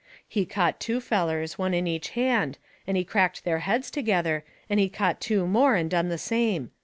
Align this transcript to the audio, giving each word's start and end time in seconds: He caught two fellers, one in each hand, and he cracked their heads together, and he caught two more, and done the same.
He 0.27 0.47
caught 0.47 0.79
two 0.79 0.99
fellers, 0.99 1.59
one 1.59 1.75
in 1.75 1.85
each 1.85 2.09
hand, 2.17 2.57
and 2.87 2.97
he 2.97 3.03
cracked 3.03 3.43
their 3.43 3.59
heads 3.59 3.91
together, 3.91 4.43
and 4.67 4.79
he 4.79 4.89
caught 4.89 5.21
two 5.21 5.45
more, 5.45 5.75
and 5.75 5.91
done 5.91 6.09
the 6.09 6.17
same. 6.17 6.71